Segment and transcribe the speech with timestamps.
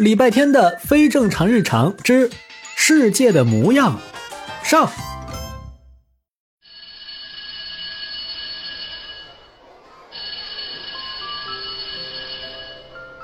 [0.00, 2.30] 礼拜天的非正常日常之
[2.74, 4.00] 世界的模样。
[4.62, 4.90] 上。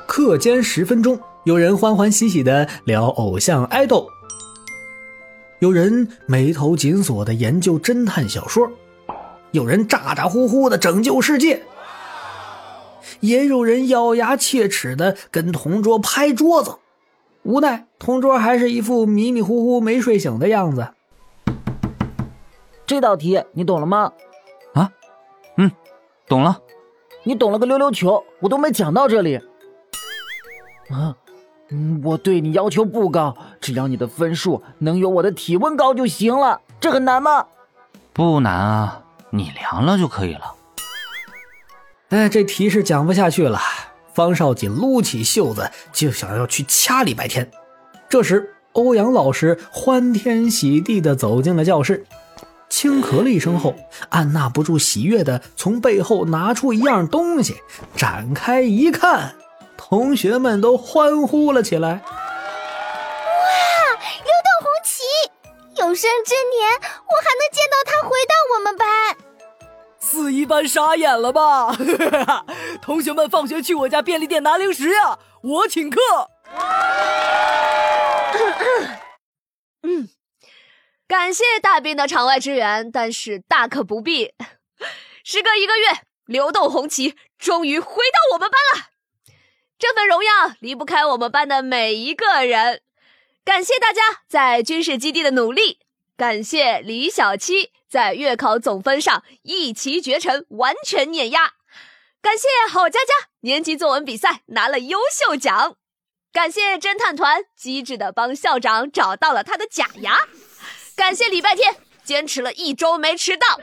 [0.06, 4.11] 课间十分钟，有人欢欢喜喜的聊偶像爱豆，
[5.61, 8.71] 有人眉头紧锁的研究侦探小说，
[9.53, 11.63] 有人咋咋呼呼的拯救世界，
[13.20, 16.77] 也有人咬牙切齿的跟同桌拍桌子。
[17.42, 20.88] 无奈，同桌还是一副迷迷糊糊没睡醒的样子。
[22.87, 24.12] 这道题你懂了吗？
[24.74, 24.91] 啊，
[25.56, 25.70] 嗯，
[26.27, 26.61] 懂了。
[27.23, 29.36] 你懂了个溜溜球，我都没讲到这里。
[30.91, 31.14] 啊，
[31.70, 36.61] 嗯，我对你要求不高，只要你的分数能有我的体温高就行了。
[36.80, 37.47] 这很难吗？
[38.12, 40.55] 不难啊，你凉了就可以了。
[42.10, 43.60] 哎，这题是讲不下去了。
[44.14, 47.51] 方少锦撸起袖子就想要去掐礼拜天。
[48.09, 52.06] 这时，欧阳老师欢天喜地的走进了教室，
[52.69, 53.75] 轻咳了一声后，
[54.11, 57.56] 按捺不住喜悦的从背后拿出一样东西，
[57.97, 59.34] 展开一看。
[59.77, 61.88] 同学们都欢呼了起来！
[61.88, 61.98] 哇，
[64.25, 65.03] 流动红旗！
[65.83, 69.16] 有生之年我还能见到他回到我们班。
[70.17, 71.77] 四一班傻眼了吧？
[72.81, 76.00] 同学们放学去我家便利店拿零食呀，我请客。
[79.83, 80.09] 嗯，
[81.06, 84.33] 感谢大兵的场外支援，但是大可不必。
[85.22, 88.87] 时隔一个月，流动红旗终于回到我们班了。
[89.78, 92.81] 这份荣耀离不开我们班的每一个人，
[93.44, 95.81] 感谢大家在军事基地的努力，
[96.17, 101.53] 感谢李小七在月考总分上一骑绝尘，完全碾压，
[102.22, 105.77] 感谢郝佳佳年级作文比赛拿了优秀奖，
[106.33, 110.27] 感谢侦探团机智的帮校长找到了他的假牙，
[110.97, 113.61] 感谢礼拜天坚持了一周没迟到，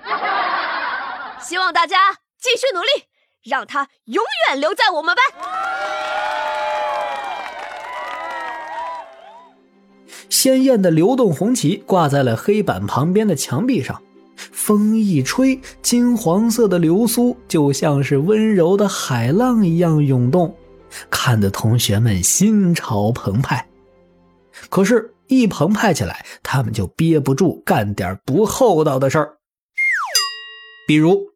[1.41, 3.07] 希望大家继续努力，
[3.43, 6.02] 让他永远留在我们班。
[10.33, 14.01] 鲜艳的流动红旗挂在了黑板旁边的墙壁上，
[14.35, 20.51] 风一吹，金黄色的流苏就像是温柔的海浪一样涌动，
[21.07, 23.63] 看得同学们心潮澎湃。
[24.71, 29.37] 可是，一澎湃起来，他们就憋不住干点不厚道的事儿。
[30.87, 31.27] 比如，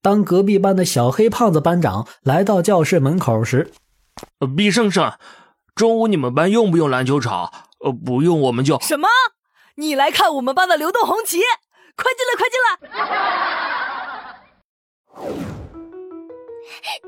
[0.00, 3.72] 当隔壁班的小黑胖子班长来到教室门口时，
[4.56, 5.12] 毕胜胜，
[5.74, 7.52] 中午你们班用不用篮球场？
[7.84, 9.06] 呃，不用，我们就什么？
[9.76, 11.42] 你来看我们班的流动红旗，
[11.96, 12.78] 快进来，快进来！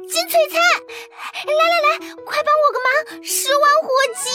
[0.06, 0.60] 金璀璨，
[1.47, 4.28] 来来来，快帮我个忙，十万火急！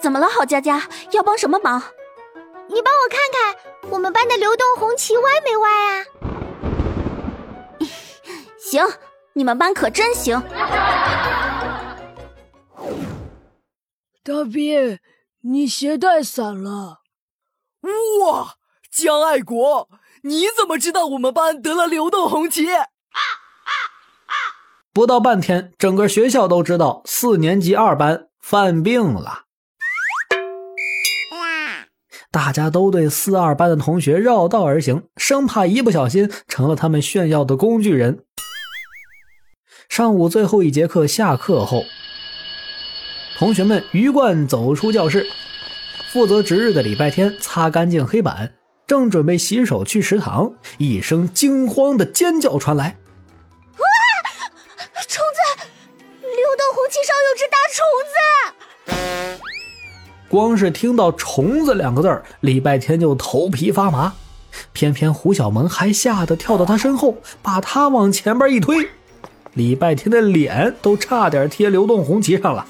[0.00, 0.88] 怎么了，郝佳佳？
[1.10, 1.82] 要帮什么忙？
[2.68, 3.56] 你帮我看看
[3.90, 6.04] 我们班的流动红旗歪没歪啊？
[8.58, 8.86] 行，
[9.34, 10.42] 你们班可真行。
[14.22, 14.98] 大斌，
[15.40, 17.00] 你鞋带散了？
[18.22, 18.56] 哇，
[18.90, 19.88] 江爱国，
[20.22, 22.66] 你怎么知道我们班得了流动红旗？
[24.92, 29.44] 不到半天，整个学校都知道四年级二班犯病了。
[32.30, 38.26] 大家都对四二班的同学绕道而行，生怕一不小心成了他们炫耀的工具人。
[39.88, 41.84] 上午最后一节课下课后。
[43.38, 45.24] 同学们鱼贯走出教室，
[46.10, 48.52] 负责值日的礼拜天擦干净黑板，
[48.84, 52.96] 正准备洗手去食堂，一声惊慌的尖叫传来
[53.78, 53.86] ：“哇，
[55.06, 55.68] 虫子！
[56.20, 59.38] 流动红旗上有只大虫子！”
[60.28, 64.14] 光是听到“虫子”两个字儿礼拜天就头皮发麻。
[64.72, 68.88] 偏偏胡小萌还吓得跳到他身后，把他往前边一推，
[69.52, 72.66] 礼拜天的脸都差点贴流动红旗上了。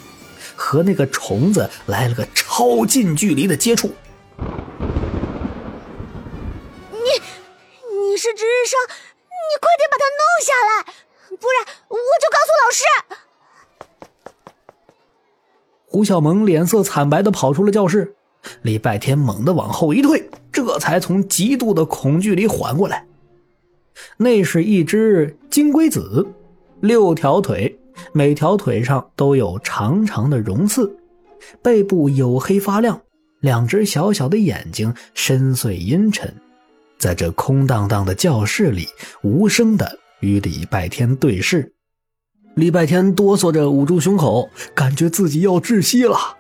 [0.59, 3.93] 和那个虫子来了个超近距离的接触。
[6.91, 6.99] 你，
[8.11, 10.71] 你是值日生，你快点把它弄下来，
[11.39, 12.83] 不然我就告诉老师。
[15.87, 18.17] 胡小萌脸色惨白的跑出了教室，
[18.63, 23.07] 礼拜天猛地往后一退，这才从极度的恐惧里缓过来。
[24.17, 26.27] 那是一只金龟子，
[26.81, 27.79] 六条腿。
[28.13, 30.97] 每条腿上都有长长的绒刺，
[31.61, 33.01] 背部黝黑发亮，
[33.41, 36.33] 两只小小的眼睛深邃阴沉，
[36.97, 38.87] 在这空荡荡的教室里
[39.25, 41.75] 无声的与礼拜天对视。
[42.55, 46.38] 礼拜天哆嗦着捂住胸口，感觉自己要窒息了。